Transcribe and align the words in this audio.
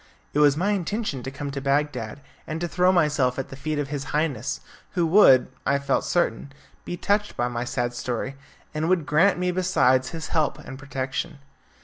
It 0.33 0.39
was 0.39 0.57
my 0.57 0.71
intention 0.71 1.21
to 1.21 1.29
come 1.29 1.51
to 1.51 1.61
Bagdad 1.61 2.21
and 2.47 2.59
to 2.59 2.67
throw 2.67 2.91
myself 2.91 3.37
at 3.37 3.49
the 3.49 3.55
feet 3.55 3.77
of 3.77 3.89
his 3.89 4.05
Highness, 4.05 4.59
who 4.93 5.05
would, 5.05 5.45
I 5.63 5.77
felt 5.77 6.03
certain, 6.05 6.51
be 6.85 6.97
touched 6.97 7.37
by 7.37 7.47
my 7.47 7.65
sad 7.65 7.93
story, 7.93 8.35
and 8.73 8.89
would 8.89 9.05
grant 9.05 9.37
me, 9.37 9.51
besides, 9.51 10.09
his 10.09 10.29
help 10.29 10.57
and 10.57 10.79
protection. 10.79 11.37